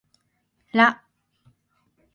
[0.73, 0.87] ら